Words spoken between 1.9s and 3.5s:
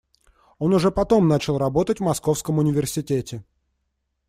в Московском университете.